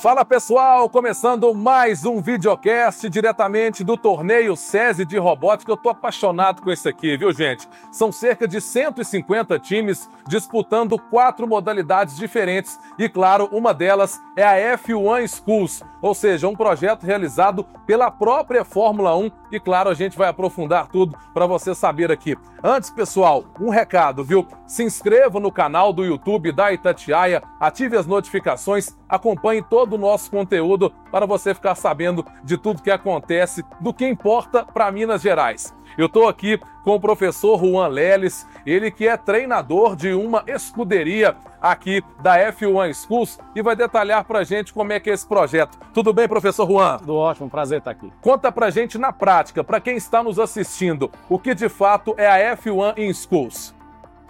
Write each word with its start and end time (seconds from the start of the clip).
Fala 0.00 0.24
pessoal, 0.24 0.88
começando 0.88 1.52
mais 1.52 2.06
um 2.06 2.22
videocast 2.22 3.06
diretamente 3.10 3.84
do 3.84 3.98
torneio 3.98 4.56
SESI 4.56 5.04
de 5.04 5.18
Robótica. 5.18 5.72
Eu 5.72 5.76
tô 5.76 5.90
apaixonado 5.90 6.62
com 6.62 6.70
esse 6.70 6.88
aqui, 6.88 7.18
viu 7.18 7.30
gente? 7.34 7.68
São 7.92 8.10
cerca 8.10 8.48
de 8.48 8.62
150 8.62 9.58
times 9.58 10.08
disputando 10.26 10.98
quatro 10.98 11.46
modalidades 11.46 12.16
diferentes 12.16 12.78
e, 12.98 13.10
claro, 13.10 13.50
uma 13.52 13.74
delas 13.74 14.18
é 14.34 14.42
a 14.42 14.78
F1 14.78 15.28
Schools, 15.28 15.82
ou 16.00 16.14
seja, 16.14 16.48
um 16.48 16.56
projeto 16.56 17.04
realizado 17.04 17.62
pela 17.86 18.10
própria 18.10 18.64
Fórmula 18.64 19.14
1 19.14 19.30
e, 19.52 19.60
claro, 19.60 19.90
a 19.90 19.94
gente 19.94 20.16
vai 20.16 20.30
aprofundar 20.30 20.88
tudo 20.88 21.14
para 21.34 21.44
você 21.44 21.74
saber 21.74 22.10
aqui. 22.10 22.38
Antes, 22.62 22.88
pessoal, 22.88 23.44
um 23.60 23.68
recado, 23.68 24.24
viu? 24.24 24.46
Se 24.66 24.82
inscreva 24.82 25.40
no 25.40 25.50
canal 25.50 25.92
do 25.92 26.04
YouTube 26.04 26.52
da 26.52 26.72
Itatiaia, 26.72 27.42
ative 27.58 27.96
as 27.96 28.06
notificações, 28.06 28.96
acompanhe 29.08 29.62
todo 29.62 29.89
o 29.94 29.98
nosso 29.98 30.30
conteúdo 30.30 30.92
para 31.10 31.26
você 31.26 31.54
ficar 31.54 31.74
sabendo 31.74 32.24
de 32.42 32.56
tudo 32.56 32.82
que 32.82 32.90
acontece, 32.90 33.64
do 33.80 33.92
que 33.92 34.06
importa 34.06 34.64
para 34.64 34.90
Minas 34.90 35.22
Gerais. 35.22 35.74
Eu 35.98 36.06
estou 36.06 36.28
aqui 36.28 36.60
com 36.84 36.94
o 36.94 37.00
professor 37.00 37.58
Juan 37.58 37.88
Leles, 37.88 38.46
ele 38.64 38.90
que 38.90 39.06
é 39.06 39.16
treinador 39.16 39.96
de 39.96 40.12
uma 40.14 40.42
escuderia 40.46 41.36
aqui 41.60 42.02
da 42.22 42.38
F1 42.52 42.94
Schools 42.94 43.38
e 43.54 43.62
vai 43.62 43.76
detalhar 43.76 44.24
para 44.24 44.38
a 44.38 44.44
gente 44.44 44.72
como 44.72 44.92
é 44.92 45.00
que 45.00 45.10
é 45.10 45.12
esse 45.12 45.26
projeto. 45.26 45.78
Tudo 45.92 46.12
bem, 46.12 46.28
professor 46.28 46.66
Juan? 46.66 46.98
Tudo 46.98 47.16
ótimo, 47.16 47.50
prazer 47.50 47.78
estar 47.78 47.90
aqui. 47.90 48.10
Conta 48.20 48.50
para 48.50 48.66
a 48.66 48.70
gente 48.70 48.96
na 48.96 49.12
prática, 49.12 49.62
para 49.62 49.80
quem 49.80 49.96
está 49.96 50.22
nos 50.22 50.38
assistindo, 50.38 51.10
o 51.28 51.38
que 51.38 51.54
de 51.54 51.68
fato 51.68 52.14
é 52.16 52.26
a 52.26 52.56
F1 52.56 52.98
in 52.98 53.12
Schools. 53.12 53.74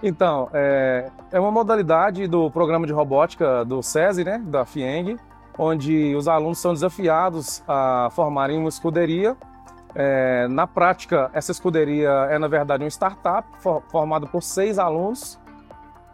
Então, 0.03 0.48
é, 0.53 1.11
é 1.31 1.38
uma 1.38 1.50
modalidade 1.50 2.27
do 2.27 2.50
programa 2.50 2.86
de 2.86 2.92
robótica 2.92 3.64
do 3.64 3.83
SESI, 3.83 4.25
né, 4.25 4.42
da 4.42 4.64
FIENG, 4.64 5.19
onde 5.62 6.14
os 6.16 6.27
alunos 6.27 6.58
são 6.58 6.72
desafiados 6.72 7.62
a 7.69 8.08
formarem 8.12 8.58
uma 8.58 8.70
escuderia. 8.70 9.36
É, 9.94 10.48
na 10.48 10.66
prática, 10.66 11.30
essa 11.34 11.53
escuderia 11.53 12.08
é, 12.30 12.39
na 12.39 12.48
verdade, 12.48 12.83
uma 12.83 12.89
startup 12.89 13.47
for, 13.58 13.83
formada 13.91 14.27
por 14.27 14.42
seis 14.42 14.78
alunos. 14.78 15.38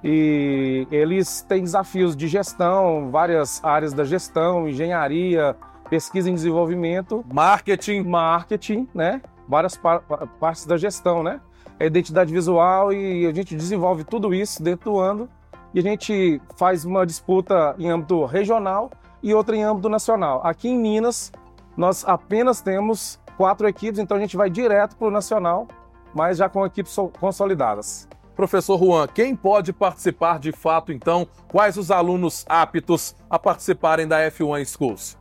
E 0.02 0.88
eles 0.90 1.42
têm 1.42 1.62
desafios 1.62 2.16
de 2.16 2.26
gestão, 2.26 3.08
várias 3.12 3.62
áreas 3.62 3.92
da 3.92 4.02
gestão, 4.02 4.68
engenharia, 4.68 5.56
pesquisa 5.88 6.28
em 6.28 6.34
desenvolvimento, 6.34 7.24
marketing, 7.32 8.02
marketing, 8.02 8.88
né? 8.92 9.22
Várias 9.48 9.76
par 9.76 10.02
partes 10.40 10.66
da 10.66 10.76
gestão, 10.76 11.22
né? 11.22 11.40
A 11.78 11.84
identidade 11.84 12.32
visual 12.32 12.92
e 12.92 13.26
a 13.26 13.32
gente 13.32 13.54
desenvolve 13.54 14.02
tudo 14.02 14.34
isso 14.34 14.60
dentro 14.60 14.90
do 14.90 14.98
ano. 14.98 15.28
E 15.72 15.78
a 15.78 15.82
gente 15.82 16.40
faz 16.58 16.84
uma 16.84 17.06
disputa 17.06 17.76
em 17.78 17.88
âmbito 17.88 18.24
regional 18.24 18.90
e 19.22 19.34
outra 19.34 19.56
em 19.56 19.62
âmbito 19.62 19.88
nacional. 19.88 20.40
Aqui 20.44 20.68
em 20.68 20.78
Minas, 20.78 21.32
nós 21.76 22.04
apenas 22.06 22.60
temos 22.60 23.20
quatro 23.36 23.68
equipes, 23.68 23.98
então 23.98 24.16
a 24.16 24.20
gente 24.20 24.36
vai 24.36 24.48
direto 24.48 24.96
para 24.96 25.08
o 25.08 25.10
nacional, 25.10 25.66
mas 26.14 26.38
já 26.38 26.48
com 26.48 26.64
equipes 26.64 26.96
consolidadas. 27.20 28.08
Professor 28.34 28.78
Juan, 28.78 29.06
quem 29.06 29.34
pode 29.34 29.72
participar 29.72 30.38
de 30.38 30.52
fato, 30.52 30.92
então? 30.92 31.26
Quais 31.48 31.76
os 31.78 31.90
alunos 31.90 32.44
aptos 32.48 33.16
a 33.30 33.38
participarem 33.38 34.06
da 34.06 34.18
F1 34.30 34.64
Schools? 34.66 35.18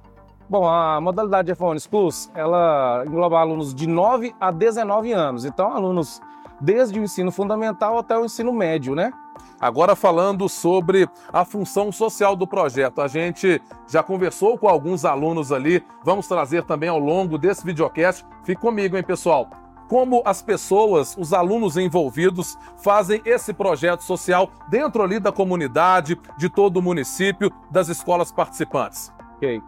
Bom, 0.49 0.67
a 0.67 0.99
modalidade 0.99 1.51
F1 1.53 1.79
Schools, 1.79 2.29
ela 2.35 3.03
engloba 3.05 3.39
alunos 3.39 3.73
de 3.73 3.87
9 3.87 4.35
a 4.39 4.51
19 4.51 5.13
anos. 5.13 5.45
Então, 5.45 5.73
alunos 5.73 6.21
desde 6.59 6.99
o 6.99 7.03
ensino 7.03 7.31
fundamental 7.31 7.97
até 7.97 8.17
o 8.17 8.25
ensino 8.25 8.51
médio, 8.53 8.93
né? 8.93 9.11
Agora 9.59 9.95
falando 9.95 10.47
sobre 10.49 11.07
a 11.31 11.45
função 11.45 11.91
social 11.91 12.35
do 12.35 12.47
projeto. 12.47 13.01
A 13.01 13.07
gente 13.07 13.61
já 13.87 14.03
conversou 14.03 14.57
com 14.57 14.67
alguns 14.67 15.05
alunos 15.05 15.51
ali, 15.51 15.83
vamos 16.03 16.27
trazer 16.27 16.63
também 16.63 16.89
ao 16.89 16.99
longo 16.99 17.37
desse 17.37 17.65
videocast. 17.65 18.25
Fique 18.43 18.61
comigo, 18.61 18.97
hein, 18.97 19.03
pessoal? 19.03 19.49
Como 19.87 20.23
as 20.25 20.41
pessoas, 20.41 21.15
os 21.17 21.31
alunos 21.31 21.77
envolvidos, 21.77 22.57
fazem 22.77 23.21
esse 23.23 23.53
projeto 23.53 24.01
social 24.01 24.49
dentro 24.67 25.03
ali 25.03 25.19
da 25.19 25.31
comunidade, 25.31 26.19
de 26.37 26.49
todo 26.49 26.77
o 26.77 26.81
município, 26.81 27.51
das 27.69 27.87
escolas 27.87 28.31
participantes. 28.31 29.13
Ok. 29.35 29.61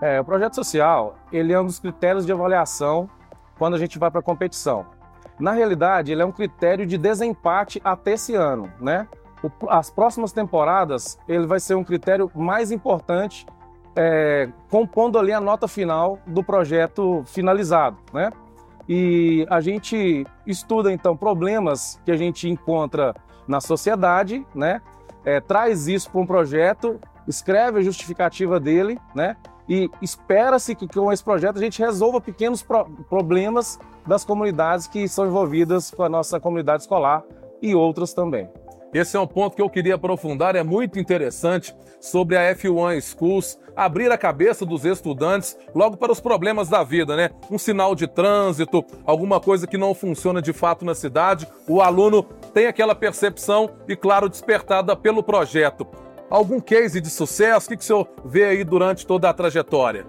É, 0.00 0.20
o 0.20 0.24
projeto 0.24 0.54
social, 0.54 1.14
ele 1.32 1.52
é 1.52 1.60
um 1.60 1.64
dos 1.64 1.78
critérios 1.78 2.26
de 2.26 2.32
avaliação 2.32 3.08
quando 3.56 3.74
a 3.74 3.78
gente 3.78 4.00
vai 4.00 4.10
para 4.10 4.18
a 4.18 4.22
competição. 4.22 4.84
Na 5.42 5.50
realidade, 5.50 6.12
ele 6.12 6.22
é 6.22 6.24
um 6.24 6.30
critério 6.30 6.86
de 6.86 6.96
desempate 6.96 7.80
até 7.84 8.12
esse 8.12 8.32
ano, 8.36 8.72
né? 8.80 9.08
as 9.68 9.90
próximas 9.90 10.30
temporadas 10.30 11.18
ele 11.26 11.48
vai 11.48 11.58
ser 11.58 11.74
um 11.74 11.82
critério 11.82 12.30
mais 12.32 12.70
importante, 12.70 13.44
é, 13.96 14.48
compondo 14.70 15.18
ali 15.18 15.32
a 15.32 15.40
nota 15.40 15.66
final 15.66 16.20
do 16.28 16.44
projeto 16.44 17.24
finalizado, 17.26 17.96
né? 18.12 18.30
E 18.88 19.44
a 19.50 19.60
gente 19.60 20.24
estuda 20.46 20.92
então 20.92 21.16
problemas 21.16 22.00
que 22.04 22.12
a 22.12 22.16
gente 22.16 22.48
encontra 22.48 23.12
na 23.48 23.60
sociedade, 23.60 24.46
né? 24.54 24.80
É, 25.24 25.40
traz 25.40 25.88
isso 25.88 26.08
para 26.08 26.20
um 26.20 26.26
projeto, 26.26 27.00
escreve 27.26 27.80
a 27.80 27.82
justificativa 27.82 28.60
dele, 28.60 28.96
né? 29.12 29.36
E 29.68 29.90
espera-se 30.00 30.76
que 30.76 30.86
com 30.86 31.12
esse 31.12 31.24
projeto 31.24 31.56
a 31.56 31.60
gente 31.60 31.82
resolva 31.82 32.20
pequenos 32.20 32.62
pro 32.62 32.84
problemas 33.08 33.76
das 34.06 34.24
comunidades 34.24 34.86
que 34.86 35.06
são 35.08 35.26
envolvidas 35.26 35.90
com 35.90 36.02
a 36.02 36.08
nossa 36.08 36.40
comunidade 36.40 36.82
escolar 36.82 37.22
e 37.60 37.74
outras 37.74 38.12
também. 38.12 38.48
Esse 38.92 39.16
é 39.16 39.20
um 39.20 39.26
ponto 39.26 39.56
que 39.56 39.62
eu 39.62 39.70
queria 39.70 39.94
aprofundar, 39.94 40.54
é 40.54 40.62
muito 40.62 40.98
interessante 40.98 41.74
sobre 41.98 42.36
a 42.36 42.54
F1 42.54 43.00
Schools, 43.00 43.58
abrir 43.74 44.12
a 44.12 44.18
cabeça 44.18 44.66
dos 44.66 44.84
estudantes 44.84 45.56
logo 45.74 45.96
para 45.96 46.12
os 46.12 46.20
problemas 46.20 46.68
da 46.68 46.82
vida, 46.82 47.16
né? 47.16 47.30
Um 47.50 47.56
sinal 47.56 47.94
de 47.94 48.06
trânsito, 48.06 48.84
alguma 49.06 49.40
coisa 49.40 49.66
que 49.66 49.78
não 49.78 49.94
funciona 49.94 50.42
de 50.42 50.52
fato 50.52 50.84
na 50.84 50.94
cidade, 50.94 51.48
o 51.66 51.80
aluno 51.80 52.22
tem 52.52 52.66
aquela 52.66 52.94
percepção 52.94 53.70
e, 53.88 53.96
claro, 53.96 54.28
despertada 54.28 54.94
pelo 54.94 55.22
projeto. 55.22 55.86
Algum 56.28 56.60
case 56.60 57.00
de 57.00 57.08
sucesso? 57.08 57.66
O 57.66 57.68
que, 57.70 57.76
que 57.76 57.82
o 57.82 57.86
senhor 57.86 58.08
vê 58.24 58.44
aí 58.44 58.64
durante 58.64 59.06
toda 59.06 59.30
a 59.30 59.32
trajetória? 59.32 60.04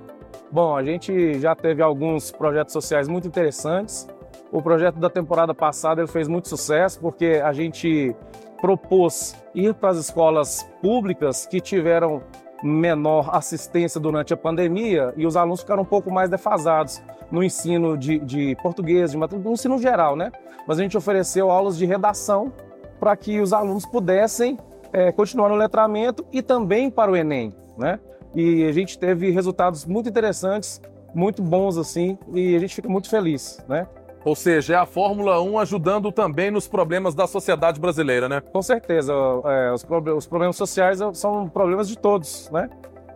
Bom, 0.53 0.77
a 0.77 0.83
gente 0.83 1.39
já 1.39 1.55
teve 1.55 1.81
alguns 1.81 2.29
projetos 2.29 2.73
sociais 2.73 3.07
muito 3.07 3.27
interessantes. 3.27 4.07
O 4.51 4.61
projeto 4.61 4.99
da 4.99 5.09
temporada 5.09 5.51
passada 5.51 5.99
ele 6.01 6.07
fez 6.07 6.27
muito 6.27 6.47
sucesso 6.47 6.99
porque 6.99 7.41
a 7.43 7.51
gente 7.51 8.15
propôs 8.61 9.35
ir 9.55 9.73
para 9.73 9.89
as 9.89 9.97
escolas 9.97 10.61
públicas 10.79 11.47
que 11.47 11.59
tiveram 11.59 12.21
menor 12.61 13.35
assistência 13.35 13.99
durante 13.99 14.31
a 14.31 14.37
pandemia 14.37 15.11
e 15.17 15.25
os 15.25 15.35
alunos 15.35 15.61
ficaram 15.61 15.81
um 15.81 15.87
pouco 15.87 16.13
mais 16.13 16.29
defasados 16.29 17.01
no 17.31 17.43
ensino 17.43 17.97
de, 17.97 18.19
de 18.19 18.55
português, 18.61 19.09
de 19.09 19.17
matemática, 19.17 19.49
no 19.49 19.55
ensino 19.55 19.79
geral, 19.79 20.15
né? 20.15 20.31
Mas 20.67 20.77
a 20.77 20.83
gente 20.83 20.95
ofereceu 20.95 21.49
aulas 21.49 21.75
de 21.75 21.87
redação 21.87 22.53
para 22.99 23.17
que 23.17 23.39
os 23.39 23.53
alunos 23.53 23.87
pudessem 23.87 24.59
é, 24.93 25.11
continuar 25.11 25.49
no 25.49 25.55
letramento 25.55 26.23
e 26.31 26.43
também 26.43 26.91
para 26.91 27.11
o 27.11 27.15
Enem, 27.17 27.55
né? 27.75 27.99
E 28.35 28.65
a 28.65 28.71
gente 28.71 28.97
teve 28.97 29.29
resultados 29.31 29.85
muito 29.85 30.09
interessantes, 30.09 30.81
muito 31.13 31.41
bons 31.41 31.77
assim, 31.77 32.17
e 32.33 32.55
a 32.55 32.59
gente 32.59 32.73
fica 32.75 32.89
muito 32.89 33.09
feliz, 33.09 33.63
né? 33.67 33.87
Ou 34.25 34.35
seja, 34.35 34.75
é 34.75 34.77
a 34.77 34.85
Fórmula 34.85 35.41
1 35.41 35.59
ajudando 35.59 36.11
também 36.11 36.49
nos 36.49 36.67
problemas 36.67 37.13
da 37.13 37.27
sociedade 37.27 37.79
brasileira, 37.79 38.29
né? 38.29 38.39
Com 38.39 38.61
certeza. 38.61 39.13
É, 39.45 39.73
os, 39.73 39.85
os, 40.15 40.25
problemas 40.25 40.55
sociais 40.55 40.99
são 41.13 41.49
problemas 41.49 41.89
de 41.89 41.97
todos, 41.97 42.49
né? 42.49 42.69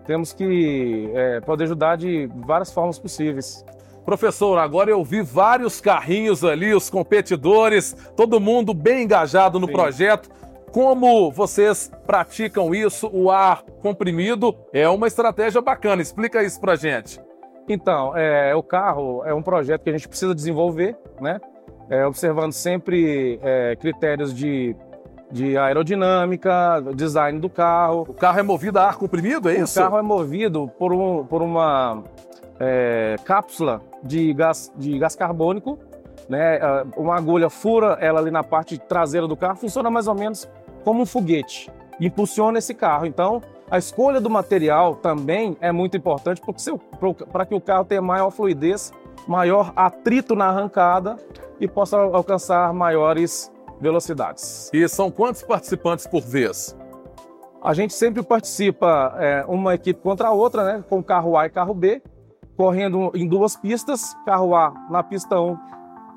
Temos 0.05 0.33
que 0.33 1.09
é, 1.13 1.39
poder 1.41 1.63
ajudar 1.65 1.95
de 1.97 2.29
várias 2.45 2.73
formas 2.73 2.99
possíveis. 2.99 3.65
Professor, 4.05 4.57
agora 4.57 4.89
eu 4.89 5.03
vi 5.03 5.21
vários 5.21 5.81
carrinhos 5.81 6.43
ali, 6.43 6.73
os 6.73 6.89
competidores, 6.89 7.95
todo 8.15 8.39
mundo 8.39 8.73
bem 8.73 9.03
engajado 9.03 9.59
no 9.59 9.67
Sim. 9.67 9.73
projeto. 9.73 10.29
Como 10.71 11.31
vocês 11.31 11.91
praticam 12.05 12.73
isso? 12.75 13.09
O 13.13 13.31
ar 13.31 13.63
comprimido 13.81 14.55
é 14.73 14.87
uma 14.87 15.07
estratégia 15.07 15.61
bacana. 15.61 16.01
Explica 16.01 16.43
isso 16.43 16.59
pra 16.59 16.75
gente. 16.75 17.19
Então, 17.67 18.15
é, 18.15 18.55
o 18.55 18.63
carro 18.63 19.23
é 19.25 19.33
um 19.33 19.41
projeto 19.41 19.83
que 19.83 19.89
a 19.89 19.93
gente 19.93 20.07
precisa 20.07 20.33
desenvolver, 20.33 20.95
né? 21.19 21.39
É, 21.89 22.05
observando 22.05 22.51
sempre 22.51 23.39
é, 23.41 23.75
critérios 23.75 24.33
de, 24.33 24.75
de 25.31 25.57
aerodinâmica, 25.57 26.81
design 26.95 27.39
do 27.39 27.49
carro. 27.49 28.05
O 28.07 28.13
carro 28.13 28.39
é 28.39 28.43
movido 28.43 28.79
a 28.79 28.87
ar 28.87 28.97
comprimido, 28.97 29.49
é 29.49 29.55
isso? 29.55 29.79
O 29.79 29.83
carro 29.83 29.97
é 29.97 30.01
movido 30.01 30.67
por, 30.77 30.93
um, 30.93 31.25
por 31.25 31.41
uma 31.41 32.03
é, 32.59 33.15
cápsula 33.23 33.81
de 34.03 34.33
gás, 34.33 34.71
de 34.75 34.97
gás 34.97 35.15
carbônico, 35.15 35.77
né? 36.29 36.57
É, 36.57 36.85
uma 36.95 37.15
agulha 37.15 37.49
fura 37.49 37.97
ela 38.01 38.19
ali 38.19 38.31
na 38.31 38.43
parte 38.43 38.77
traseira 38.77 39.27
do 39.27 39.35
carro, 39.35 39.55
funciona 39.55 39.89
mais 39.89 40.07
ou 40.07 40.15
menos 40.15 40.47
como 40.83 41.01
um 41.01 41.05
foguete, 41.05 41.71
impulsiona 41.99 42.59
esse 42.59 42.73
carro. 42.73 43.05
Então, 43.05 43.41
a 43.69 43.77
escolha 43.77 44.21
do 44.21 44.29
material 44.29 44.95
também 44.95 45.57
é 45.59 45.71
muito 45.71 45.97
importante 45.97 46.41
para 47.31 47.45
que 47.45 47.53
o 47.53 47.61
carro 47.61 47.83
tenha 47.83 48.01
maior 48.01 48.31
fluidez, 48.31 48.93
maior 49.27 49.73
atrito 49.75 50.35
na 50.35 50.45
arrancada 50.45 51.17
e 51.59 51.67
possa 51.67 51.97
alcançar 51.97 52.73
maiores 52.73 53.51
velocidades. 53.79 54.69
E 54.73 54.87
são 54.87 55.11
quantos 55.11 55.43
participantes 55.43 56.07
por 56.07 56.21
vez? 56.21 56.75
A 57.61 57.73
gente 57.73 57.93
sempre 57.93 58.23
participa 58.23 59.15
é, 59.19 59.43
uma 59.47 59.75
equipe 59.75 59.99
contra 60.01 60.29
a 60.29 60.31
outra, 60.31 60.63
né? 60.63 60.83
Com 60.87 61.03
carro 61.03 61.37
A 61.37 61.47
e 61.47 61.49
carro 61.49 61.73
B, 61.73 62.01
correndo 62.55 63.11
em 63.13 63.27
duas 63.27 63.55
pistas, 63.55 64.15
carro 64.25 64.55
A 64.55 64.73
na 64.89 65.03
pista 65.03 65.39
1, 65.39 65.57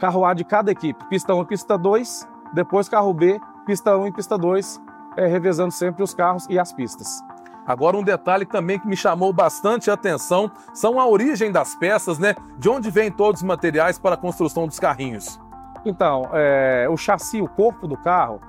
carro 0.01 0.25
A 0.25 0.33
de 0.33 0.45
cada 0.45 0.73
equipe, 0.73 1.05
pista 1.09 1.35
1 1.35 1.43
e 1.43 1.47
pista 1.47 1.77
2, 1.77 2.27
depois 2.55 2.89
carro 2.89 3.13
B, 3.13 3.39
pista 3.67 3.97
1 3.97 4.07
e 4.07 4.13
pista 4.13 4.39
2, 4.39 4.81
é, 5.17 5.27
revezando 5.27 5.71
sempre 5.71 6.03
os 6.03 6.15
carros 6.15 6.47
e 6.49 6.59
as 6.59 6.73
pistas. 6.73 7.23
Agora, 7.67 7.97
um 7.97 8.03
detalhe 8.03 8.47
também 8.47 8.79
que 8.79 8.89
me 8.89 8.97
chamou 8.97 9.33
bastante 9.33 9.91
atenção 9.91 10.51
são 10.73 10.99
a 10.99 11.07
origem 11.07 11.53
das 11.53 11.75
peças, 11.75 12.19
né? 12.19 12.35
De 12.59 12.69
onde 12.69 12.91
vêm 12.91 13.13
todos 13.13 13.43
os 13.43 13.47
materiais 13.47 13.99
para 13.99 14.15
a 14.15 14.19
construção 14.19 14.67
dos 14.67 14.81
carrinhos? 14.81 15.39
Então, 15.85 16.31
é, 16.33 16.89
o 16.91 16.97
chassi, 16.97 17.41
o 17.41 17.49
corpo 17.49 17.87
do 17.87 17.97
carro, 17.97 18.41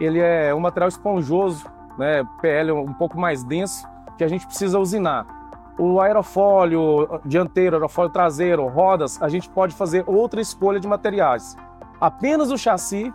ele 0.00 0.18
é 0.18 0.52
um 0.54 0.60
material 0.60 0.88
esponjoso, 0.88 1.64
né? 1.96 2.22
PL 2.42 2.72
um 2.72 2.92
pouco 2.92 3.18
mais 3.18 3.44
denso, 3.44 3.86
que 4.18 4.24
a 4.24 4.28
gente 4.28 4.46
precisa 4.46 4.78
usinar. 4.78 5.24
O 5.78 6.00
aerofólio 6.00 7.20
dianteiro, 7.24 7.76
aerofólio 7.76 8.10
traseiro, 8.10 8.66
rodas, 8.66 9.20
a 9.20 9.28
gente 9.28 9.48
pode 9.48 9.74
fazer 9.74 10.04
outra 10.06 10.40
escolha 10.40 10.80
de 10.80 10.88
materiais. 10.88 11.56
Apenas 12.00 12.50
o 12.50 12.56
chassi 12.56 13.12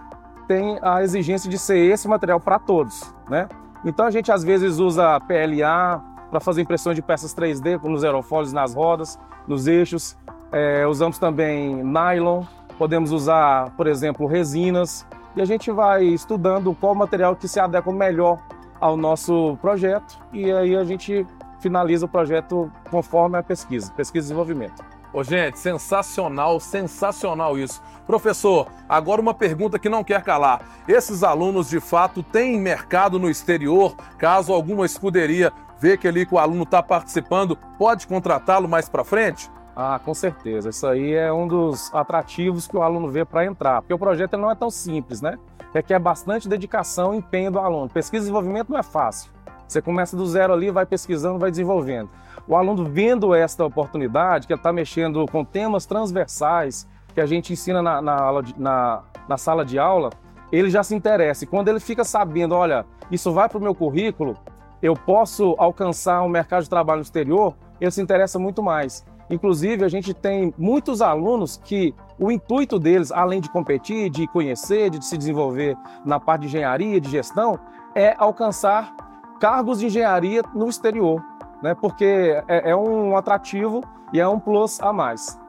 tem 0.48 0.78
a 0.82 1.02
exigência 1.02 1.50
de 1.50 1.58
ser 1.58 1.78
esse 1.78 2.08
material 2.08 2.40
para 2.40 2.60
todos, 2.60 3.14
né? 3.30 3.48
Então 3.84 4.06
a 4.06 4.12
gente 4.12 4.32
às 4.32 4.44
vezes 4.44 4.78
usa 4.78 5.20
PLA 5.22 6.04
para 6.30 6.40
fazer 6.40 6.62
impressão 6.62 6.94
de 6.94 7.02
peças 7.02 7.34
3D, 7.34 7.80
como 7.80 7.94
nos 7.94 8.04
aerofólios, 8.04 8.54
nas 8.54 8.76
rodas, 8.76 9.20
nos 9.48 9.68
eixos. 9.68 10.18
É, 10.52 10.86
usamos 10.86 11.18
também 11.18 11.84
nylon, 11.84 12.44
podemos 12.78 13.12
usar, 13.12 13.72
por 13.72 13.88
exemplo, 13.88 14.28
resinas. 14.28 15.06
E 15.36 15.42
a 15.42 15.46
gente 15.46 15.72
vai 15.72 16.04
estudando 16.04 16.76
qual 16.76 16.94
material 16.94 17.36
que 17.36 17.48
se 17.48 17.60
adequa 17.60 17.92
melhor 17.92 18.38
ao 18.82 18.98
nosso 18.98 19.58
projeto 19.62 20.20
e 20.34 20.52
aí 20.52 20.76
a 20.76 20.84
gente 20.84 21.26
finaliza 21.62 22.06
o 22.06 22.10
projeto 22.10 22.72
conforme 22.90 23.38
a 23.38 23.44
pesquisa, 23.44 23.92
pesquisa 23.94 24.26
e 24.26 24.28
desenvolvimento. 24.28 24.84
Ô, 25.14 25.24
gente, 25.24 25.60
sensacional, 25.60 26.60
sensacional 26.60 27.58
isso. 27.60 27.82
Professor, 28.08 28.68
agora 28.88 29.22
uma 29.22 29.34
pergunta 29.34 29.78
que 29.78 29.90
não 29.90 30.04
quer 30.04 30.24
calar. 30.24 30.62
Esses 30.88 31.22
alunos 31.22 31.70
de 31.70 31.82
fato 31.82 32.24
têm 32.24 32.60
mercado 32.60 33.20
no 33.20 33.30
exterior? 33.30 33.96
Caso 34.18 34.54
alguma 34.54 34.86
escuderia 34.86 35.52
vê 35.80 35.98
que 35.98 36.08
ali 36.08 36.26
que 36.26 36.36
o 36.36 36.40
aluno 36.40 36.64
está 36.64 36.82
participando, 36.82 37.58
pode 37.78 38.08
contratá-lo 38.08 38.70
mais 38.70 38.88
para 38.88 39.04
frente? 39.04 39.50
Ah, 39.76 40.00
com 40.04 40.14
certeza. 40.14 40.70
Isso 40.70 40.86
aí 40.86 41.14
é 41.14 41.34
um 41.34 41.48
dos 41.48 41.94
atrativos 41.94 42.68
que 42.68 42.78
o 42.78 42.84
aluno 42.84 43.10
vê 43.10 43.26
para 43.26 43.46
entrar, 43.46 43.82
porque 43.82 43.94
o 43.94 44.00
projeto 44.00 44.38
não 44.38 44.52
é 44.52 44.56
tão 44.56 44.70
simples, 44.70 45.22
né? 45.22 45.38
Requer 45.74 46.00
bastante 46.00 46.48
dedicação 46.48 47.14
e 47.14 47.18
empenho 47.18 47.52
do 47.52 47.60
aluno. 47.60 47.90
Pesquisa 47.90 48.18
e 48.18 48.26
desenvolvimento 48.26 48.70
não 48.70 48.78
é 48.78 48.84
fácil. 48.84 49.32
Você 49.72 49.82
começa 49.82 50.18
do 50.18 50.26
zero 50.26 50.52
ali, 50.52 50.70
vai 50.70 50.86
pesquisando, 50.86 51.40
vai 51.40 51.50
desenvolvendo. 51.50 52.10
O 52.46 52.58
aluno 52.58 52.84
vendo 52.84 53.34
esta 53.34 53.64
oportunidade, 53.64 54.46
que 54.46 54.54
está 54.54 54.74
mexendo 54.74 55.26
com 55.32 55.46
temas 55.46 55.86
transversais 55.86 56.86
que 57.14 57.22
a 57.22 57.26
gente 57.26 57.54
ensina 57.54 57.82
na, 57.82 58.02
na, 58.02 58.32
na, 58.58 59.04
na 59.30 59.38
sala 59.38 59.64
de 59.64 59.80
aula, 59.80 60.10
ele 60.52 60.70
já 60.70 60.84
se 60.84 60.94
interessa. 60.94 61.46
E 61.46 61.48
quando 61.48 61.70
ele 61.70 61.80
fica 61.80 62.04
sabendo, 62.04 62.54
olha, 62.54 62.86
isso 63.10 63.32
vai 63.32 63.48
para 63.48 63.58
o 63.58 63.62
meu 63.62 63.74
currículo, 63.74 64.36
eu 64.82 64.94
posso 64.94 65.56
alcançar 65.58 66.22
um 66.22 66.28
mercado 66.28 66.64
de 66.64 66.70
trabalho 66.70 66.98
no 66.98 67.04
exterior, 67.04 67.56
ele 67.80 67.92
se 67.92 68.02
interessa 68.02 68.38
muito 68.38 68.62
mais. 68.62 69.06
Inclusive, 69.30 69.86
a 69.86 69.90
gente 69.90 70.14
tem 70.14 70.54
muitos 70.58 71.02
alunos 71.02 71.56
que 71.56 71.96
o 72.20 72.30
intuito 72.30 72.78
deles, 72.78 73.10
além 73.10 73.40
de 73.40 73.50
competir, 73.50 74.10
de 74.10 74.28
conhecer, 74.28 74.90
de 74.90 75.06
se 75.06 75.18
desenvolver 75.18 75.78
na 76.04 76.20
parte 76.20 76.42
de 76.42 76.48
engenharia, 76.48 77.00
de 77.00 77.10
gestão, 77.10 77.58
é 77.96 78.14
alcançar 78.18 78.94
cargos 79.42 79.80
de 79.80 79.88
engenharia 79.88 80.44
no 80.54 80.70
exterior, 80.70 81.20
né? 81.64 81.74
porque 81.74 82.40
é, 82.48 82.70
é 82.70 82.76
um 82.76 83.18
atrativo 83.18 83.82
e 84.14 84.20
é 84.20 84.28
um 84.28 84.40
plus 84.40 84.80
a 84.80 84.94
mais. 84.94 85.42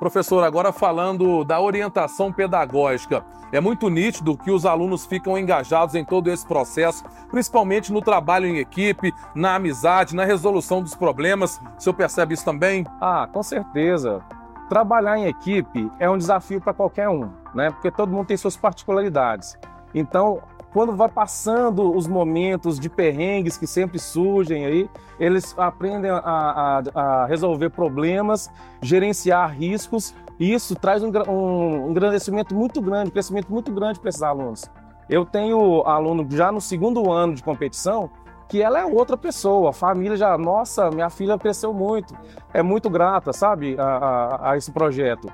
Professor, 0.00 0.42
agora 0.42 0.72
falando 0.72 1.44
da 1.44 1.60
orientação 1.60 2.32
pedagógica, 2.32 3.22
é 3.52 3.60
muito 3.60 3.90
nítido 3.90 4.36
que 4.36 4.50
os 4.50 4.64
alunos 4.64 5.04
ficam 5.04 5.38
engajados 5.38 5.94
em 5.94 6.04
todo 6.04 6.30
esse 6.30 6.46
processo, 6.46 7.04
principalmente 7.30 7.92
no 7.92 8.00
trabalho 8.00 8.46
em 8.46 8.56
equipe, 8.56 9.12
na 9.34 9.56
amizade, 9.56 10.16
na 10.16 10.24
resolução 10.24 10.82
dos 10.82 10.94
problemas. 10.94 11.60
O 11.78 11.82
senhor 11.82 11.94
percebe 11.94 12.34
isso 12.34 12.44
também? 12.44 12.86
Ah, 12.98 13.28
com 13.30 13.42
certeza. 13.42 14.22
Trabalhar 14.70 15.18
em 15.18 15.26
equipe 15.26 15.92
é 15.98 16.08
um 16.08 16.16
desafio 16.16 16.60
para 16.60 16.72
qualquer 16.72 17.10
um, 17.10 17.30
né? 17.54 17.70
Porque 17.70 17.90
todo 17.90 18.10
mundo 18.10 18.26
tem 18.26 18.36
suas 18.36 18.56
particularidades. 18.56 19.56
Então, 19.94 20.42
quando 20.74 20.96
vai 20.96 21.08
passando 21.08 21.96
os 21.96 22.08
momentos 22.08 22.80
de 22.80 22.90
perrengues 22.90 23.56
que 23.56 23.64
sempre 23.64 23.96
surgem 23.96 24.66
aí, 24.66 24.90
eles 25.20 25.54
aprendem 25.56 26.10
a, 26.10 26.18
a, 26.18 26.82
a 26.94 27.26
resolver 27.26 27.70
problemas, 27.70 28.50
gerenciar 28.82 29.56
riscos, 29.56 30.12
e 30.36 30.52
isso 30.52 30.74
traz 30.74 31.00
um, 31.04 31.12
um, 31.28 31.86
um 31.86 31.90
engrandecimento 31.92 32.56
muito 32.56 32.82
grande, 32.82 33.08
um 33.08 33.12
crescimento 33.12 33.52
muito 33.52 33.72
grande 33.72 34.00
para 34.00 34.08
esses 34.08 34.20
alunos. 34.20 34.68
Eu 35.08 35.24
tenho 35.24 35.82
aluno 35.82 36.26
já 36.28 36.50
no 36.50 36.60
segundo 36.60 37.12
ano 37.12 37.36
de 37.36 37.44
competição 37.44 38.10
que 38.48 38.60
ela 38.60 38.80
é 38.80 38.84
outra 38.84 39.16
pessoa, 39.16 39.70
a 39.70 39.72
família 39.72 40.16
já, 40.16 40.36
nossa, 40.36 40.90
minha 40.90 41.08
filha 41.08 41.38
cresceu 41.38 41.72
muito, 41.72 42.14
é 42.52 42.62
muito 42.62 42.90
grata, 42.90 43.32
sabe, 43.32 43.76
a, 43.78 43.84
a, 43.84 44.50
a 44.50 44.56
esse 44.56 44.72
projeto. 44.72 45.32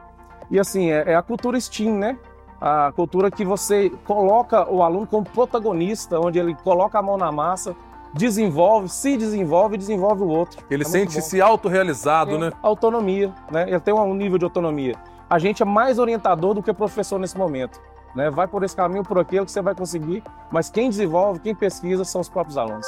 E 0.50 0.60
assim, 0.60 0.90
é, 0.90 1.12
é 1.12 1.14
a 1.14 1.22
cultura 1.22 1.58
STEAM, 1.58 1.94
né? 1.94 2.18
A 2.60 2.92
cultura 2.94 3.30
que 3.30 3.44
você 3.44 3.90
coloca 4.04 4.70
o 4.70 4.82
aluno 4.82 5.06
como 5.06 5.24
protagonista, 5.24 6.20
onde 6.20 6.38
ele 6.38 6.54
coloca 6.54 6.98
a 6.98 7.02
mão 7.02 7.16
na 7.16 7.32
massa, 7.32 7.74
desenvolve, 8.12 8.88
se 8.88 9.16
desenvolve 9.16 9.76
e 9.76 9.78
desenvolve 9.78 10.22
o 10.22 10.28
outro. 10.28 10.62
Ele 10.70 10.82
é 10.82 10.86
sente-se 10.86 11.40
autorrealizado, 11.40 12.38
né? 12.38 12.52
Autonomia, 12.62 13.32
né? 13.50 13.68
Ele 13.68 13.80
tem 13.80 13.94
um 13.94 14.14
nível 14.14 14.36
de 14.36 14.44
autonomia. 14.44 14.94
A 15.28 15.38
gente 15.38 15.62
é 15.62 15.66
mais 15.66 15.98
orientador 15.98 16.54
do 16.54 16.62
que 16.62 16.72
professor 16.72 17.18
nesse 17.18 17.38
momento. 17.38 17.80
Né? 18.14 18.28
Vai 18.28 18.48
por 18.48 18.64
esse 18.64 18.74
caminho, 18.74 19.04
por 19.04 19.18
aquilo 19.18 19.46
que 19.46 19.52
você 19.52 19.62
vai 19.62 19.74
conseguir, 19.74 20.24
mas 20.50 20.68
quem 20.68 20.90
desenvolve, 20.90 21.38
quem 21.38 21.54
pesquisa 21.54 22.04
são 22.04 22.20
os 22.20 22.28
próprios 22.28 22.58
alunos. 22.58 22.86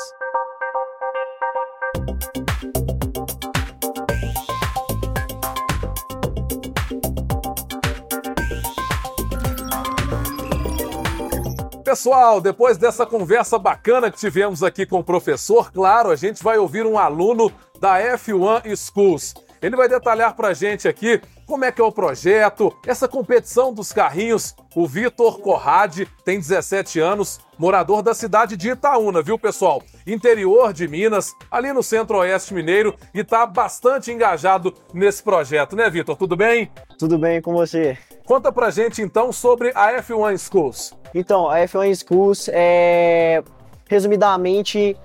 Pessoal, 11.92 12.40
depois 12.40 12.78
dessa 12.78 13.04
conversa 13.04 13.58
bacana 13.58 14.10
que 14.10 14.16
tivemos 14.16 14.62
aqui 14.62 14.86
com 14.86 15.00
o 15.00 15.04
professor, 15.04 15.70
claro, 15.70 16.10
a 16.10 16.16
gente 16.16 16.42
vai 16.42 16.56
ouvir 16.56 16.86
um 16.86 16.98
aluno 16.98 17.52
da 17.78 17.98
F1 18.16 18.74
Schools. 18.74 19.34
Ele 19.62 19.76
vai 19.76 19.88
detalhar 19.88 20.34
para 20.34 20.48
a 20.48 20.54
gente 20.54 20.88
aqui 20.88 21.20
como 21.46 21.64
é 21.64 21.70
que 21.70 21.80
é 21.80 21.84
o 21.84 21.92
projeto, 21.92 22.76
essa 22.84 23.06
competição 23.06 23.72
dos 23.72 23.92
carrinhos. 23.92 24.56
O 24.74 24.86
Vitor 24.86 25.38
Corrade 25.38 26.08
tem 26.24 26.38
17 26.38 26.98
anos, 26.98 27.40
morador 27.56 28.02
da 28.02 28.12
cidade 28.12 28.56
de 28.56 28.70
Itaúna, 28.70 29.22
viu, 29.22 29.38
pessoal? 29.38 29.82
Interior 30.06 30.72
de 30.72 30.88
Minas, 30.88 31.32
ali 31.50 31.72
no 31.72 31.82
centro-oeste 31.82 32.52
mineiro, 32.52 32.96
e 33.14 33.20
está 33.20 33.46
bastante 33.46 34.10
engajado 34.10 34.74
nesse 34.92 35.22
projeto, 35.22 35.76
né, 35.76 35.88
Vitor? 35.88 36.16
Tudo 36.16 36.36
bem? 36.36 36.70
Tudo 36.98 37.16
bem 37.16 37.40
com 37.40 37.52
você. 37.52 37.96
Conta 38.24 38.50
pra 38.50 38.70
gente 38.70 39.00
então 39.00 39.30
sobre 39.30 39.70
a 39.74 39.92
F1 40.02 40.38
Schools. 40.38 40.92
Então, 41.14 41.48
a 41.48 41.58
F1 41.58 41.94
Schools 41.94 42.48
é 42.52 43.42
resumidamente 43.88 44.96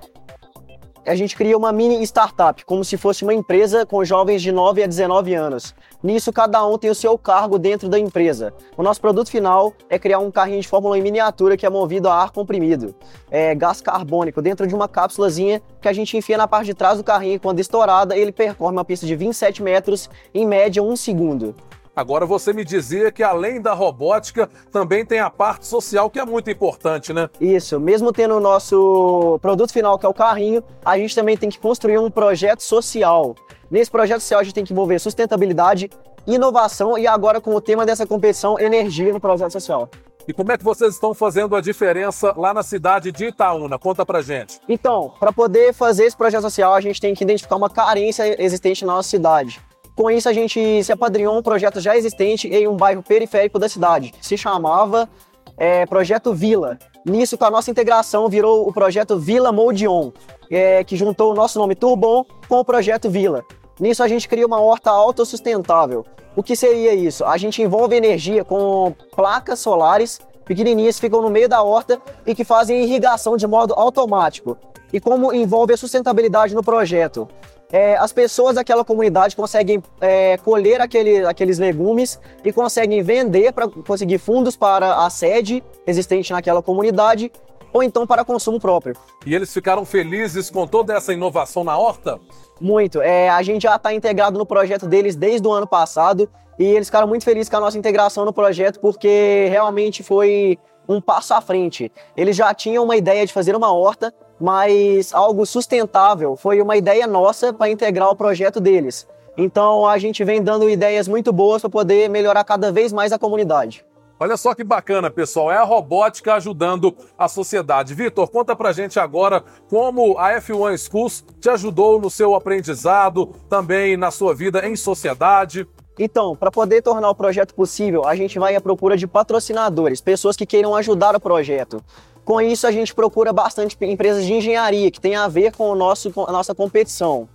a 1.08 1.16
gente 1.16 1.38
cria 1.38 1.58
uma 1.58 1.72
mini 1.72 2.04
startup, 2.04 2.66
como 2.66 2.84
se 2.84 2.98
fosse 2.98 3.24
uma 3.24 3.34
empresa 3.34 3.86
com 3.86 4.04
jovens 4.04 4.42
de 4.42 4.52
9 4.52 4.84
a 4.84 4.88
19 4.88 5.34
anos. 5.34 5.74
Nisso, 6.04 6.34
cada 6.34 6.66
um 6.68 6.78
tem 6.78 6.90
o 6.90 6.96
seu 6.96 7.18
cargo 7.18 7.58
dentro 7.58 7.88
da 7.88 7.98
empresa. 7.98 8.54
O 8.76 8.84
nosso 8.84 9.00
produto 9.00 9.32
final 9.32 9.74
é 9.90 9.98
criar 9.98 10.20
um 10.20 10.30
carrinho 10.30 10.62
de 10.62 10.68
Fórmula 10.68 10.96
1 10.96 11.00
em 11.00 11.02
miniatura 11.02 11.56
que 11.56 11.66
é 11.66 11.70
movido 11.70 12.10
a 12.10 12.16
ar 12.22 12.32
comprimido, 12.32 12.94
é, 13.32 13.56
gás 13.56 13.80
carbônico, 13.80 14.42
dentro 14.42 14.68
de 14.68 14.76
uma 14.76 14.90
cápsulazinha 14.90 15.62
que 15.82 15.88
a 15.88 15.94
gente 15.94 16.18
enfia 16.18 16.38
na 16.38 16.48
parte 16.48 16.66
de 16.68 16.74
trás 16.74 16.98
do 16.98 17.04
carrinho 17.06 17.40
quando 17.40 17.60
estourada, 17.60 18.18
ele 18.18 18.34
percorre 18.34 18.74
uma 18.74 18.84
pista 18.84 19.06
de 19.06 19.16
27 19.16 19.64
metros 19.64 20.10
em 20.34 20.46
média 20.46 20.84
um 20.84 20.96
segundo. 20.96 21.56
Agora 21.98 22.28
você 22.28 22.54
me 22.54 22.64
dizia 22.64 23.12
que 23.12 23.24
além 23.24 23.60
da 23.60 23.74
robótica, 23.74 24.48
também 24.72 25.04
tem 25.04 25.18
a 25.18 25.32
parte 25.32 25.66
social 25.66 26.12
que 26.12 26.20
é 26.20 26.26
muito 26.26 26.48
importante, 26.48 27.12
né? 27.12 27.28
Isso, 27.42 27.80
mesmo 27.80 28.14
tendo 28.14 28.36
o 28.36 28.40
nosso 28.40 29.40
produto 29.42 29.74
final, 29.74 29.98
que 29.98 30.06
é 30.06 30.10
o 30.10 30.14
carrinho, 30.14 30.64
a 30.86 30.96
gente 30.96 31.16
também 31.16 31.36
tem 31.36 31.50
que 31.50 31.58
construir 31.58 31.98
um 31.98 32.12
projeto 32.12 32.62
social. 32.62 33.34
Nesse 33.72 33.90
projeto 33.90 34.22
social 34.22 34.42
a 34.42 34.44
gente 34.44 34.54
tem 34.54 34.64
que 34.64 34.74
envolver 34.74 35.00
sustentabilidade, 35.00 35.90
inovação 36.28 37.00
e 37.00 37.08
agora 37.08 37.42
com 37.42 37.56
o 37.56 37.60
tema 37.60 37.84
dessa 37.84 38.06
competição, 38.06 38.60
energia 38.60 39.12
no 39.12 39.20
projeto 39.20 39.54
social. 39.54 39.90
E 40.28 40.34
como 40.34 40.52
é 40.52 40.58
que 40.58 40.64
vocês 40.64 40.94
estão 40.94 41.16
fazendo 41.16 41.56
a 41.56 41.62
diferença 41.62 42.32
lá 42.38 42.54
na 42.54 42.62
cidade 42.62 43.12
de 43.12 43.26
Itaúna? 43.26 43.80
Conta 43.80 44.06
pra 44.06 44.22
gente. 44.22 44.60
Então, 44.70 45.14
para 45.20 45.34
poder 45.34 45.74
fazer 45.74 46.06
esse 46.06 46.16
projeto 46.16 46.44
social, 46.44 46.76
a 46.76 46.82
gente 46.82 47.02
tem 47.02 47.16
que 47.16 47.24
identificar 47.24 47.56
uma 47.56 47.72
carência 47.72 48.40
existente 48.40 48.86
na 48.86 48.94
nossa 48.94 49.10
cidade. 49.10 49.60
Com 49.98 50.12
isso, 50.12 50.30
a 50.30 50.34
gente 50.34 50.84
se 50.84 50.92
apadrinhou 50.92 51.36
um 51.36 51.42
projeto 51.42 51.82
já 51.82 51.98
existente 51.98 52.48
em 52.48 52.68
um 52.68 52.78
bairro 52.78 53.02
periférico 53.02 53.58
da 53.58 53.68
cidade. 53.68 54.14
Se 54.22 54.38
chamava 54.38 55.10
é, 55.58 55.88
Projeto 55.88 56.36
Vila. 56.36 56.78
Nisso, 57.04 57.36
com 57.36 57.46
a 57.46 57.50
nossa 57.50 57.72
integração, 57.72 58.30
virou 58.30 58.70
o 58.70 58.72
projeto 58.72 59.18
Vila 59.18 59.52
Mode 59.52 59.88
On, 59.88 60.12
é, 60.52 60.84
que 60.84 60.96
juntou 60.96 61.32
o 61.32 61.34
nosso 61.34 61.58
nome 61.58 61.74
Turbon 61.74 62.24
com 62.48 62.60
o 62.60 62.64
projeto 62.64 63.10
Vila. 63.10 63.44
Nisso, 63.80 64.04
a 64.04 64.08
gente 64.08 64.30
cria 64.30 64.46
uma 64.46 64.62
horta 64.62 64.92
autossustentável. 64.92 66.06
O 66.36 66.44
que 66.44 66.56
seria 66.56 66.94
isso? 66.94 67.26
A 67.26 67.36
gente 67.36 67.64
envolve 67.64 67.96
energia 67.96 68.46
com 68.46 68.94
placas 69.16 69.58
solares 69.58 70.20
pequenininhas 70.46 70.98
que 70.98 71.02
ficam 71.02 71.24
no 71.24 71.30
meio 71.32 71.50
da 71.50 71.64
horta 71.64 72.00
e 72.24 72.36
que 72.36 72.44
fazem 72.44 72.84
irrigação 72.84 73.36
de 73.36 73.48
modo 73.48 73.74
automático. 73.74 74.56
E 74.94 75.00
como 75.00 75.34
envolve 75.34 75.74
a 75.74 75.78
sustentabilidade 75.78 76.54
no 76.54 76.62
projeto? 76.62 77.28
É, 77.72 77.98
as 77.98 78.14
pessoas 78.14 78.56
daquela 78.56 78.86
comunidade 78.86 79.36
conseguem 79.36 79.84
é, 80.00 80.38
colher 80.38 80.80
aquele, 80.80 81.26
aqueles 81.26 81.60
legumes 81.60 82.20
e 82.44 82.54
conseguem 82.54 83.02
vender 83.04 83.52
para 83.52 83.68
conseguir 83.68 84.20
fundos 84.20 84.56
para 84.56 85.06
a 85.06 85.10
sede 85.10 85.62
existente 85.86 86.32
naquela 86.32 86.62
comunidade 86.62 87.32
ou 87.74 87.84
então 87.84 88.08
para 88.08 88.24
consumo 88.24 88.60
próprio. 88.60 88.96
E 89.26 89.36
eles 89.36 89.54
ficaram 89.54 89.86
felizes 89.86 90.50
com 90.50 90.66
toda 90.66 90.94
essa 90.96 91.14
inovação 91.14 91.64
na 91.64 91.78
horta? 91.78 92.20
Muito. 92.60 93.02
É, 93.02 93.30
a 93.30 93.42
gente 93.42 93.64
já 93.64 93.76
está 93.76 93.94
integrado 93.94 94.38
no 94.38 94.46
projeto 94.46 94.88
deles 94.88 95.16
desde 95.16 95.48
o 95.48 95.52
ano 95.52 95.68
passado 95.68 96.30
e 96.58 96.64
eles 96.64 96.88
ficaram 96.88 97.08
muito 97.08 97.26
felizes 97.26 97.50
com 97.50 97.58
a 97.58 97.60
nossa 97.60 97.78
integração 97.78 98.26
no 98.26 98.34
projeto 98.34 98.80
porque 98.80 99.48
realmente 99.50 100.02
foi 100.02 100.58
um 100.88 101.02
passo 101.02 101.34
à 101.34 101.42
frente. 101.42 101.92
Eles 102.16 102.36
já 102.36 102.54
tinham 102.54 102.84
uma 102.84 102.96
ideia 102.96 103.26
de 103.26 103.34
fazer 103.34 103.56
uma 103.56 103.72
horta, 103.74 104.14
mas 104.40 105.14
algo 105.14 105.46
sustentável 105.46 106.36
foi 106.36 106.62
uma 106.62 106.78
ideia 106.78 107.08
nossa 107.08 107.54
para 107.54 107.70
integrar 107.70 108.10
o 108.10 108.16
projeto 108.16 108.60
deles. 108.60 109.08
Então 109.38 109.86
a 109.86 109.98
gente 109.98 110.24
vem 110.24 110.42
dando 110.42 110.70
ideias 110.70 111.08
muito 111.08 111.32
boas 111.32 111.62
para 111.62 111.70
poder 111.70 112.10
melhorar 112.10 112.44
cada 112.44 112.72
vez 112.72 112.92
mais 112.92 113.12
a 113.12 113.20
comunidade. 113.20 113.86
Olha 114.20 114.36
só 114.36 114.56
que 114.56 114.64
bacana, 114.64 115.12
pessoal. 115.12 115.52
É 115.52 115.58
a 115.58 115.64
robótica 115.64 116.34
ajudando 116.34 116.96
a 117.16 117.28
sociedade. 117.28 117.94
Vitor, 117.94 118.28
conta 118.30 118.56
pra 118.56 118.72
gente 118.72 119.00
agora 119.00 119.44
como 119.70 120.18
a 120.18 120.32
F1 120.42 120.76
Schools 120.78 121.24
te 121.40 121.50
ajudou 121.50 122.02
no 122.02 122.10
seu 122.10 122.34
aprendizado, 122.34 123.28
também 123.48 123.96
na 123.96 124.10
sua 124.10 124.34
vida 124.34 124.68
em 124.68 124.76
sociedade. 124.76 125.68
Então, 126.00 126.36
para 126.36 126.50
poder 126.50 126.82
tornar 126.82 127.10
o 127.10 127.16
projeto 127.16 127.54
possível, 127.54 128.08
a 128.08 128.16
gente 128.16 128.40
vai 128.40 128.56
à 128.56 128.62
procura 128.62 128.98
de 128.98 129.06
patrocinadores, 129.06 130.02
pessoas 130.02 130.36
que 130.36 130.46
queiram 130.46 130.76
ajudar 130.76 131.16
o 131.16 131.20
projeto. 131.20 131.84
Com 132.28 132.42
isso, 132.42 132.68
a 132.68 132.72
gente 132.74 132.94
procura 132.94 133.32
bastante 133.32 133.78
empresas 133.80 134.26
de 134.26 134.34
engenharia 134.34 134.92
que 134.92 135.00
tem 135.00 135.16
a 135.16 135.30
ver 135.30 135.56
com, 135.56 135.70
o 135.70 135.76
nosso, 135.76 136.12
com 136.12 136.26
a 136.28 136.32
nossa 136.34 136.54
competição. 136.54 137.30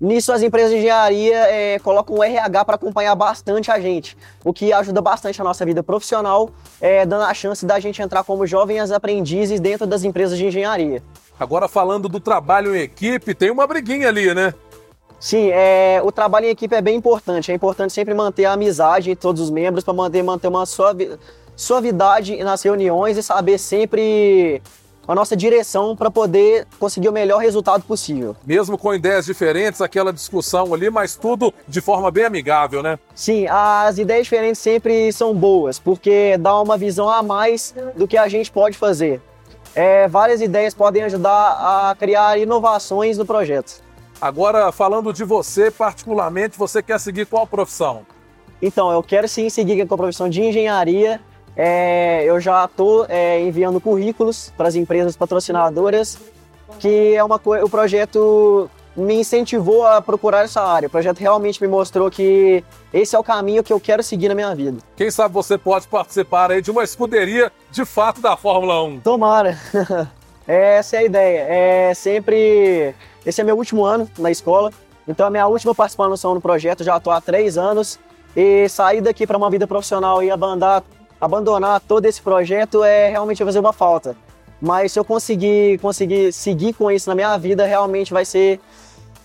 Nisso, 0.00 0.32
as 0.32 0.40
empresas 0.40 0.70
de 0.70 0.78
engenharia 0.78 1.36
é, 1.36 1.78
colocam 1.78 2.16
o 2.16 2.24
RH 2.24 2.64
para 2.64 2.76
acompanhar 2.76 3.14
bastante 3.14 3.70
a 3.70 3.78
gente, 3.78 4.16
o 4.42 4.50
que 4.50 4.72
ajuda 4.72 5.02
bastante 5.02 5.38
a 5.42 5.44
nossa 5.44 5.62
vida 5.66 5.82
profissional, 5.82 6.48
é, 6.80 7.04
dando 7.04 7.24
a 7.24 7.34
chance 7.34 7.66
da 7.66 7.78
gente 7.78 8.00
entrar 8.00 8.24
como 8.24 8.46
jovens 8.46 8.90
aprendizes 8.90 9.60
dentro 9.60 9.86
das 9.86 10.04
empresas 10.04 10.38
de 10.38 10.46
engenharia. 10.46 11.02
Agora, 11.38 11.68
falando 11.68 12.08
do 12.08 12.18
trabalho 12.18 12.74
em 12.74 12.80
equipe, 12.80 13.34
tem 13.34 13.50
uma 13.50 13.66
briguinha 13.66 14.08
ali, 14.08 14.32
né? 14.32 14.54
Sim, 15.20 15.50
é, 15.52 16.00
o 16.02 16.10
trabalho 16.10 16.46
em 16.46 16.48
equipe 16.48 16.74
é 16.74 16.80
bem 16.80 16.96
importante. 16.96 17.52
É 17.52 17.54
importante 17.54 17.92
sempre 17.92 18.14
manter 18.14 18.46
a 18.46 18.54
amizade 18.54 19.10
entre 19.10 19.20
todos 19.20 19.42
os 19.42 19.50
membros 19.50 19.84
para 19.84 19.92
manter, 19.92 20.22
manter 20.22 20.48
uma 20.48 20.64
suavi, 20.64 21.10
suavidade 21.60 22.42
nas 22.42 22.62
reuniões 22.62 23.16
e 23.16 23.22
saber 23.22 23.58
sempre 23.58 24.62
a 25.06 25.14
nossa 25.14 25.36
direção 25.36 25.94
para 25.94 26.10
poder 26.10 26.66
conseguir 26.78 27.08
o 27.08 27.12
melhor 27.12 27.38
resultado 27.38 27.82
possível. 27.82 28.36
Mesmo 28.46 28.78
com 28.78 28.94
ideias 28.94 29.26
diferentes, 29.26 29.80
aquela 29.80 30.12
discussão 30.12 30.72
ali, 30.72 30.88
mas 30.88 31.16
tudo 31.16 31.52
de 31.66 31.80
forma 31.80 32.10
bem 32.10 32.24
amigável, 32.24 32.82
né? 32.82 32.98
Sim, 33.14 33.46
as 33.48 33.98
ideias 33.98 34.24
diferentes 34.24 34.60
sempre 34.60 35.12
são 35.12 35.34
boas, 35.34 35.78
porque 35.78 36.38
dá 36.38 36.60
uma 36.60 36.78
visão 36.78 37.08
a 37.08 37.22
mais 37.22 37.74
do 37.96 38.06
que 38.08 38.16
a 38.16 38.28
gente 38.28 38.50
pode 38.50 38.78
fazer. 38.78 39.20
É, 39.74 40.08
várias 40.08 40.40
ideias 40.40 40.74
podem 40.74 41.02
ajudar 41.02 41.90
a 41.90 41.94
criar 41.98 42.38
inovações 42.38 43.18
no 43.18 43.26
projeto. 43.26 43.82
Agora, 44.20 44.70
falando 44.72 45.12
de 45.12 45.24
você 45.24 45.70
particularmente, 45.70 46.56
você 46.56 46.82
quer 46.82 46.98
seguir 47.00 47.26
qual 47.26 47.46
profissão? 47.46 48.06
Então, 48.62 48.92
eu 48.92 49.02
quero 49.02 49.26
sim 49.26 49.48
seguir 49.48 49.86
com 49.86 49.94
a 49.94 49.98
profissão 49.98 50.28
de 50.28 50.42
engenharia. 50.42 51.20
É, 51.62 52.24
eu 52.24 52.40
já 52.40 52.64
estou 52.64 53.04
é, 53.06 53.38
enviando 53.42 53.78
currículos 53.82 54.50
para 54.56 54.66
as 54.66 54.74
empresas 54.74 55.14
patrocinadoras, 55.14 56.18
que 56.78 57.14
é 57.14 57.22
uma 57.22 57.38
coisa. 57.38 57.62
O 57.66 57.68
projeto 57.68 58.70
me 58.96 59.16
incentivou 59.16 59.86
a 59.86 60.00
procurar 60.00 60.42
essa 60.42 60.62
área. 60.62 60.86
O 60.86 60.90
projeto 60.90 61.18
realmente 61.18 61.60
me 61.60 61.68
mostrou 61.68 62.10
que 62.10 62.64
esse 62.94 63.14
é 63.14 63.18
o 63.18 63.22
caminho 63.22 63.62
que 63.62 63.74
eu 63.74 63.78
quero 63.78 64.02
seguir 64.02 64.30
na 64.30 64.34
minha 64.34 64.54
vida. 64.54 64.78
Quem 64.96 65.10
sabe 65.10 65.34
você 65.34 65.58
pode 65.58 65.86
participar 65.86 66.50
aí 66.50 66.62
de 66.62 66.70
uma 66.70 66.82
escuderia 66.82 67.52
de 67.70 67.84
fato 67.84 68.22
da 68.22 68.38
Fórmula 68.38 68.82
1. 68.82 69.00
Tomara. 69.00 69.58
Essa 70.48 70.96
é 70.96 70.98
a 71.00 71.04
ideia. 71.04 71.46
É 71.46 71.94
sempre 71.94 72.94
esse 73.26 73.38
é 73.38 73.44
meu 73.44 73.58
último 73.58 73.84
ano 73.84 74.08
na 74.18 74.30
escola, 74.30 74.72
então 75.06 75.26
a 75.26 75.30
minha 75.30 75.46
última 75.46 75.74
participação 75.74 76.34
no 76.34 76.40
projeto, 76.40 76.82
já 76.82 76.96
estou 76.96 77.12
há 77.12 77.20
três 77.20 77.58
anos, 77.58 77.98
e 78.34 78.66
sair 78.66 79.02
daqui 79.02 79.26
para 79.26 79.36
uma 79.36 79.50
vida 79.50 79.66
profissional 79.66 80.22
e 80.22 80.30
abandonar, 80.30 80.82
abandonar 81.20 81.80
todo 81.80 82.06
esse 82.06 82.22
projeto 82.22 82.82
é 82.82 83.08
realmente 83.08 83.44
fazer 83.44 83.58
uma 83.58 83.72
falta. 83.72 84.16
Mas 84.60 84.92
se 84.92 84.98
eu 84.98 85.04
conseguir, 85.04 85.78
conseguir 85.80 86.32
seguir 86.32 86.72
com 86.74 86.90
isso 86.90 87.08
na 87.08 87.14
minha 87.14 87.36
vida, 87.38 87.66
realmente 87.66 88.12
vai 88.12 88.24
ser 88.24 88.60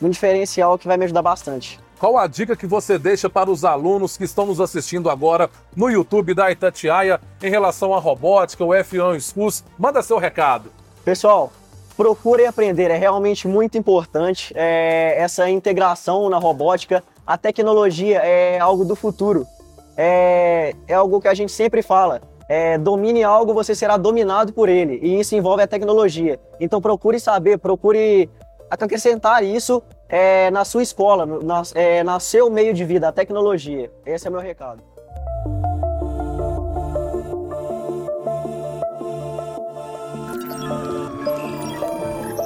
um 0.01 0.09
diferencial 0.09 0.77
que 0.77 0.87
vai 0.87 0.97
me 0.97 1.05
ajudar 1.05 1.21
bastante. 1.21 1.79
Qual 1.99 2.17
a 2.17 2.27
dica 2.27 2.55
que 2.55 2.67
você 2.67 2.99
deixa 2.99 3.29
para 3.29 3.49
os 3.49 3.63
alunos 3.63 4.17
que 4.17 4.25
estão 4.25 4.45
nos 4.45 4.59
assistindo 4.59 5.09
agora 5.09 5.49
no 5.75 5.89
YouTube 5.89 6.33
da 6.33 6.51
Itatiaia 6.51 7.21
em 7.41 7.49
relação 7.49 7.93
à 7.93 7.99
robótica, 7.99 8.63
o 8.63 8.69
F1 8.69 9.19
Schools? 9.21 9.63
Manda 9.77 10.03
seu 10.03 10.17
recado. 10.17 10.71
Pessoal, 11.05 11.51
procurem 11.95 12.47
aprender, 12.47 12.91
é 12.91 12.97
realmente 12.97 13.47
muito 13.47 13.77
importante 13.77 14.53
é, 14.55 15.15
essa 15.17 15.49
integração 15.49 16.29
na 16.29 16.37
robótica. 16.37 17.01
A 17.25 17.37
tecnologia 17.37 18.19
é 18.19 18.59
algo 18.59 18.83
do 18.83 18.95
futuro, 18.95 19.47
é, 19.97 20.73
é 20.87 20.93
algo 20.93 21.21
que 21.21 21.27
a 21.27 21.33
gente 21.33 21.51
sempre 21.51 21.81
fala. 21.81 22.21
É, 22.47 22.77
domine 22.77 23.23
algo, 23.23 23.53
você 23.53 23.73
será 23.73 23.97
dominado 23.97 24.53
por 24.53 24.69
ele, 24.69 24.99
e 25.01 25.19
isso 25.19 25.35
envolve 25.35 25.63
a 25.63 25.67
tecnologia. 25.67 26.39
Então 26.59 26.79
procure 26.79 27.19
saber, 27.19 27.57
procure 27.57 28.29
acrescentar 28.69 29.43
isso 29.43 29.81
é, 30.07 30.51
na 30.51 30.63
sua 30.63 30.83
escola, 30.83 31.25
na, 31.25 31.63
é, 31.73 32.03
na 32.03 32.19
seu 32.19 32.49
meio 32.49 32.73
de 32.73 32.85
vida, 32.85 33.07
a 33.07 33.11
tecnologia. 33.11 33.91
Esse 34.05 34.27
é 34.27 34.29
o 34.29 34.33
meu 34.33 34.41
recado. 34.41 34.83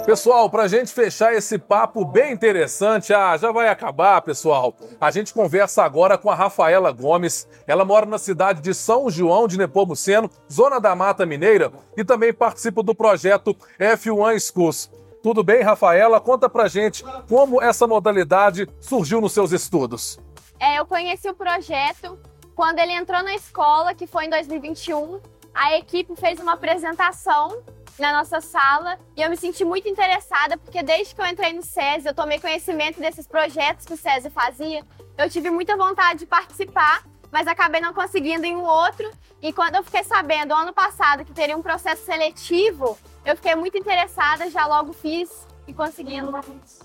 Pessoal, 0.09 0.49
para 0.49 0.63
a 0.63 0.67
gente 0.67 0.91
fechar 0.91 1.35
esse 1.35 1.59
papo 1.59 2.03
bem 2.03 2.33
interessante, 2.33 3.13
ah, 3.13 3.37
já 3.37 3.51
vai 3.51 3.69
acabar, 3.69 4.19
pessoal. 4.23 4.75
A 4.99 5.11
gente 5.11 5.31
conversa 5.31 5.83
agora 5.83 6.17
com 6.17 6.31
a 6.31 6.35
Rafaela 6.35 6.91
Gomes. 6.91 7.47
Ela 7.67 7.85
mora 7.85 8.07
na 8.07 8.17
cidade 8.17 8.59
de 8.59 8.73
São 8.73 9.07
João 9.11 9.47
de 9.47 9.55
Nepomuceno, 9.55 10.27
zona 10.51 10.79
da 10.79 10.95
Mata 10.95 11.27
Mineira, 11.27 11.71
e 11.95 12.03
também 12.03 12.33
participa 12.33 12.81
do 12.81 12.95
projeto 12.95 13.55
F1 13.79 14.39
Schools. 14.39 14.89
Tudo 15.21 15.43
bem, 15.43 15.61
Rafaela? 15.61 16.19
Conta 16.19 16.49
pra 16.49 16.67
gente 16.67 17.03
como 17.29 17.61
essa 17.61 17.85
modalidade 17.85 18.67
surgiu 18.79 19.21
nos 19.21 19.33
seus 19.33 19.51
estudos. 19.51 20.19
É, 20.59 20.79
eu 20.79 20.87
conheci 20.87 21.29
o 21.29 21.35
projeto 21.35 22.17
quando 22.55 22.79
ele 22.79 22.93
entrou 22.93 23.21
na 23.21 23.35
escola, 23.35 23.93
que 23.93 24.07
foi 24.07 24.25
em 24.25 24.29
2021. 24.31 25.19
A 25.53 25.77
equipe 25.77 26.15
fez 26.15 26.39
uma 26.39 26.53
apresentação 26.53 27.61
na 27.99 28.13
nossa 28.13 28.41
sala 28.41 28.97
e 29.15 29.21
eu 29.21 29.29
me 29.29 29.37
senti 29.37 29.63
muito 29.63 29.87
interessada 29.87 30.57
porque 30.57 30.81
desde 30.81 31.13
que 31.13 31.21
eu 31.21 31.25
entrei 31.25 31.53
no 31.53 31.61
SESI, 31.61 32.07
eu 32.07 32.13
tomei 32.13 32.39
conhecimento 32.39 32.99
desses 32.99 33.27
projetos 33.27 33.85
que 33.85 33.93
o 33.93 33.97
SESI 33.97 34.29
fazia. 34.29 34.83
Eu 35.17 35.29
tive 35.29 35.49
muita 35.49 35.75
vontade 35.75 36.19
de 36.19 36.25
participar, 36.25 37.03
mas 37.31 37.47
acabei 37.47 37.81
não 37.81 37.93
conseguindo 37.93 38.45
em 38.45 38.55
um 38.55 38.63
outro. 38.63 39.09
E 39.41 39.53
quando 39.53 39.75
eu 39.75 39.83
fiquei 39.83 40.03
sabendo 40.03 40.53
ano 40.53 40.73
passado 40.73 41.23
que 41.23 41.31
teria 41.31 41.55
um 41.55 41.61
processo 41.61 42.03
seletivo, 42.05 42.97
eu 43.25 43.35
fiquei 43.35 43.55
muito 43.55 43.77
interessada, 43.77 44.49
já 44.49 44.65
logo 44.65 44.93
fiz 44.93 45.47
e 45.67 45.73
conseguindo. 45.73 46.31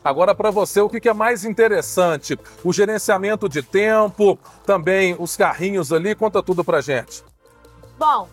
Agora, 0.04 0.35
para 0.35 0.50
você, 0.50 0.80
o 0.80 0.88
que 0.88 1.09
é 1.09 1.14
mais 1.14 1.44
interessante? 1.44 2.38
O 2.62 2.73
gerenciamento 2.73 3.49
de 3.49 3.62
tempo, 3.62 4.38
também 4.66 5.16
os 5.18 5.37
carrinhos 5.37 5.92
ali, 5.92 6.14
conta 6.14 6.42
tudo 6.42 6.62
para 6.62 6.80
gente. 6.80 7.25
Bom, 7.99 8.28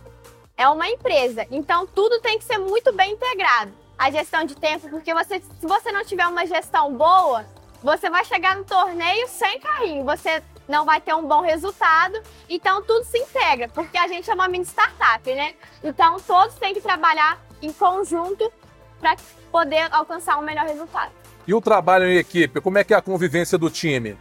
é 0.61 0.69
uma 0.69 0.87
empresa, 0.87 1.47
então 1.49 1.87
tudo 1.87 2.19
tem 2.21 2.37
que 2.37 2.45
ser 2.45 2.59
muito 2.59 2.93
bem 2.93 3.13
integrado. 3.13 3.71
A 3.97 4.11
gestão 4.11 4.43
de 4.43 4.55
tempo, 4.55 4.89
porque 4.89 5.13
você, 5.13 5.39
se 5.39 5.67
você 5.67 5.91
não 5.91 6.05
tiver 6.05 6.27
uma 6.27 6.45
gestão 6.45 6.93
boa, 6.95 7.45
você 7.81 8.09
vai 8.09 8.23
chegar 8.25 8.55
no 8.55 8.63
torneio 8.63 9.27
sem 9.27 9.59
carrinho, 9.59 10.05
você 10.05 10.41
não 10.67 10.85
vai 10.85 11.01
ter 11.01 11.15
um 11.15 11.27
bom 11.27 11.41
resultado. 11.41 12.21
Então 12.47 12.81
tudo 12.83 13.03
se 13.05 13.17
integra, 13.17 13.67
porque 13.69 13.97
a 13.97 14.07
gente 14.07 14.29
é 14.29 14.33
uma 14.33 14.47
mini 14.47 14.65
startup, 14.65 15.33
né? 15.33 15.55
Então 15.83 16.19
todos 16.19 16.55
têm 16.55 16.73
que 16.73 16.81
trabalhar 16.81 17.39
em 17.61 17.73
conjunto 17.73 18.51
para 18.99 19.15
poder 19.51 19.87
alcançar 19.91 20.37
um 20.37 20.43
melhor 20.43 20.65
resultado. 20.65 21.11
E 21.47 21.53
o 21.55 21.61
trabalho 21.61 22.05
em 22.05 22.17
equipe, 22.17 22.61
como 22.61 22.77
é 22.77 22.83
que 22.83 22.93
é 22.93 22.97
a 22.97 23.01
convivência 23.01 23.57
do 23.57 23.69
time? 23.69 24.15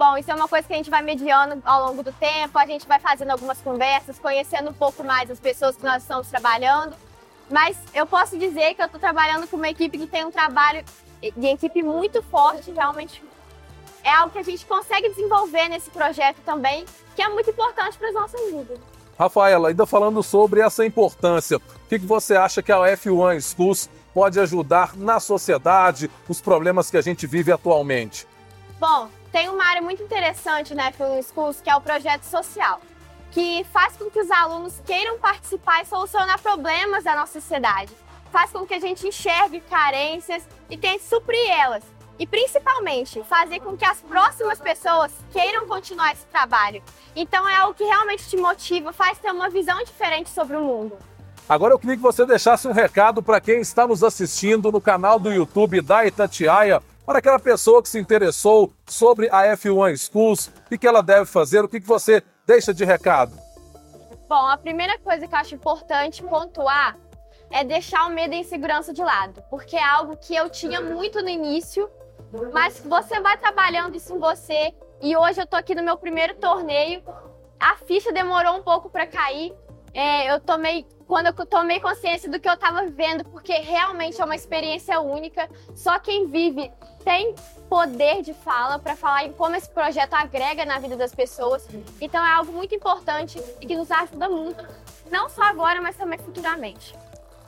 Bom, 0.00 0.16
isso 0.16 0.30
é 0.30 0.34
uma 0.34 0.48
coisa 0.48 0.66
que 0.66 0.72
a 0.72 0.76
gente 0.78 0.88
vai 0.88 1.02
mediando 1.02 1.60
ao 1.62 1.88
longo 1.88 2.02
do 2.02 2.10
tempo, 2.10 2.58
a 2.58 2.64
gente 2.64 2.88
vai 2.88 2.98
fazendo 2.98 3.32
algumas 3.32 3.58
conversas, 3.60 4.18
conhecendo 4.18 4.70
um 4.70 4.72
pouco 4.72 5.04
mais 5.04 5.30
as 5.30 5.38
pessoas 5.38 5.76
que 5.76 5.84
nós 5.84 6.00
estamos 6.00 6.26
trabalhando. 6.26 6.96
Mas 7.50 7.76
eu 7.92 8.06
posso 8.06 8.38
dizer 8.38 8.72
que 8.72 8.80
eu 8.80 8.86
estou 8.86 8.98
trabalhando 8.98 9.46
com 9.46 9.58
uma 9.58 9.68
equipe 9.68 9.98
que 9.98 10.06
tem 10.06 10.24
um 10.24 10.30
trabalho 10.30 10.82
de 11.20 11.46
equipe 11.48 11.82
muito 11.82 12.22
forte, 12.22 12.70
realmente 12.70 13.22
é 14.02 14.10
algo 14.10 14.32
que 14.32 14.38
a 14.38 14.42
gente 14.42 14.64
consegue 14.64 15.10
desenvolver 15.10 15.68
nesse 15.68 15.90
projeto 15.90 16.38
também, 16.46 16.86
que 17.14 17.20
é 17.20 17.28
muito 17.28 17.50
importante 17.50 17.98
para 17.98 18.08
as 18.08 18.14
nossas 18.14 18.40
vidas. 18.50 18.78
Rafaela, 19.18 19.68
ainda 19.68 19.84
falando 19.84 20.22
sobre 20.22 20.62
essa 20.62 20.82
importância, 20.82 21.58
o 21.58 21.62
que, 21.90 21.98
você 21.98 22.36
acha 22.36 22.62
que 22.62 22.72
a 22.72 22.78
F1 22.78 23.38
Schools 23.42 23.90
pode 24.14 24.40
ajudar 24.40 24.96
na 24.96 25.20
sociedade, 25.20 26.10
os 26.26 26.40
problemas 26.40 26.90
que 26.90 26.96
a 26.96 27.02
gente 27.02 27.26
vive 27.26 27.52
atualmente? 27.52 28.26
Bom, 28.80 29.10
tem 29.30 29.46
uma 29.50 29.62
área 29.62 29.82
muito 29.82 30.02
interessante 30.02 30.74
na 30.74 30.90
F1 30.90 31.22
Schools, 31.22 31.60
que 31.60 31.68
é 31.68 31.76
o 31.76 31.82
projeto 31.82 32.22
social, 32.22 32.80
que 33.30 33.62
faz 33.70 33.94
com 33.94 34.08
que 34.08 34.18
os 34.18 34.30
alunos 34.30 34.80
queiram 34.86 35.18
participar 35.18 35.82
e 35.82 35.84
solucionar 35.84 36.40
problemas 36.40 37.04
da 37.04 37.14
nossa 37.14 37.38
sociedade. 37.38 37.92
Faz 38.32 38.50
com 38.50 38.66
que 38.66 38.72
a 38.72 38.80
gente 38.80 39.06
enxergue 39.06 39.60
carências 39.60 40.48
e 40.70 40.78
tente 40.78 41.04
suprir 41.04 41.46
elas. 41.50 41.84
E 42.18 42.26
principalmente, 42.26 43.22
fazer 43.24 43.60
com 43.60 43.76
que 43.76 43.84
as 43.84 44.00
próximas 44.00 44.58
pessoas 44.58 45.12
queiram 45.30 45.68
continuar 45.68 46.12
esse 46.12 46.24
trabalho. 46.24 46.82
Então 47.14 47.46
é 47.46 47.56
algo 47.56 47.74
que 47.74 47.84
realmente 47.84 48.30
te 48.30 48.36
motiva, 48.38 48.94
faz 48.94 49.18
ter 49.18 49.30
uma 49.30 49.50
visão 49.50 49.84
diferente 49.84 50.30
sobre 50.30 50.56
o 50.56 50.62
mundo. 50.62 50.96
Agora 51.46 51.74
eu 51.74 51.78
queria 51.78 51.96
que 51.96 52.02
você 52.02 52.24
deixasse 52.24 52.66
um 52.66 52.72
recado 52.72 53.22
para 53.22 53.42
quem 53.42 53.60
está 53.60 53.86
nos 53.86 54.02
assistindo 54.02 54.72
no 54.72 54.80
canal 54.80 55.18
do 55.18 55.30
YouTube 55.30 55.82
da 55.82 56.06
Itatiaia 56.06 56.82
para 57.04 57.18
aquela 57.18 57.38
pessoa 57.38 57.82
que 57.82 57.88
se 57.88 57.98
interessou 57.98 58.72
sobre 58.86 59.28
a 59.30 59.44
F1 59.56 59.96
Schools, 59.96 60.50
o 60.70 60.78
que 60.78 60.86
ela 60.86 61.02
deve 61.02 61.26
fazer, 61.26 61.64
o 61.64 61.68
que 61.68 61.80
você 61.80 62.22
deixa 62.46 62.72
de 62.72 62.84
recado? 62.84 63.32
Bom, 64.28 64.46
a 64.46 64.56
primeira 64.56 64.98
coisa 64.98 65.26
que 65.26 65.34
eu 65.34 65.38
acho 65.38 65.54
importante 65.54 66.22
pontuar 66.22 66.96
é 67.50 67.64
deixar 67.64 68.06
o 68.06 68.10
medo 68.10 68.32
e 68.32 68.36
a 68.36 68.40
insegurança 68.40 68.92
de 68.92 69.02
lado, 69.02 69.42
porque 69.50 69.76
é 69.76 69.82
algo 69.82 70.16
que 70.16 70.34
eu 70.34 70.48
tinha 70.48 70.80
muito 70.80 71.20
no 71.20 71.28
início, 71.28 71.90
mas 72.52 72.78
você 72.78 73.20
vai 73.20 73.36
trabalhando 73.36 73.96
isso 73.96 74.14
em 74.14 74.18
você 74.18 74.72
e 75.02 75.16
hoje 75.16 75.40
eu 75.40 75.46
tô 75.46 75.56
aqui 75.56 75.74
no 75.74 75.82
meu 75.82 75.96
primeiro 75.96 76.36
torneio. 76.36 77.02
A 77.58 77.76
ficha 77.76 78.12
demorou 78.12 78.56
um 78.56 78.62
pouco 78.62 78.88
para 78.88 79.06
cair. 79.06 79.52
É, 79.92 80.32
eu 80.32 80.38
tomei 80.38 80.86
quando 81.10 81.26
eu 81.26 81.44
tomei 81.44 81.80
consciência 81.80 82.30
do 82.30 82.38
que 82.38 82.48
eu 82.48 82.54
estava 82.54 82.84
vivendo, 82.84 83.24
porque 83.24 83.52
realmente 83.54 84.20
é 84.20 84.24
uma 84.24 84.36
experiência 84.36 85.00
única. 85.00 85.50
Só 85.74 85.98
quem 85.98 86.28
vive 86.28 86.70
tem 87.02 87.34
poder 87.68 88.22
de 88.22 88.32
fala 88.32 88.78
para 88.78 88.94
falar 88.94 89.24
em 89.24 89.32
como 89.32 89.56
esse 89.56 89.68
projeto 89.68 90.14
agrega 90.14 90.64
na 90.64 90.78
vida 90.78 90.96
das 90.96 91.12
pessoas. 91.12 91.68
Então 92.00 92.24
é 92.24 92.32
algo 92.32 92.52
muito 92.52 92.76
importante 92.76 93.42
e 93.60 93.66
que 93.66 93.74
nos 93.76 93.90
ajuda 93.90 94.28
muito, 94.28 94.64
não 95.10 95.28
só 95.28 95.42
agora, 95.42 95.80
mas 95.80 95.96
também 95.96 96.16
futuramente. 96.20 96.94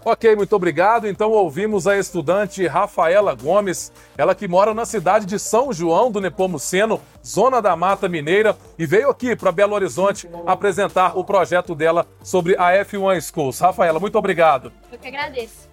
Ok, 0.04 0.34
muito 0.34 0.54
obrigado. 0.56 1.06
Então 1.06 1.30
ouvimos 1.30 1.86
a 1.86 1.96
estudante 1.96 2.66
Rafaela 2.66 3.34
Gomes, 3.34 3.92
ela 4.16 4.34
que 4.34 4.48
mora 4.48 4.74
na 4.74 4.84
cidade 4.84 5.26
de 5.26 5.38
São 5.38 5.72
João 5.72 6.10
do 6.10 6.20
Nepomuceno, 6.20 7.00
zona 7.24 7.62
da 7.62 7.76
Mata 7.76 8.08
Mineira, 8.08 8.56
e 8.78 8.84
veio 8.84 9.10
aqui 9.10 9.36
para 9.36 9.52
Belo 9.52 9.74
Horizonte 9.74 10.28
apresentar 10.44 11.16
o 11.16 11.24
projeto 11.24 11.74
dela 11.74 12.06
sobre 12.22 12.56
a 12.56 12.72
F1 12.84 13.20
Schools. 13.20 13.60
Rafaela, 13.60 14.00
muito 14.00 14.18
obrigado. 14.18 14.72
Eu 14.90 14.98
que 14.98 15.08
agradeço. 15.08 15.70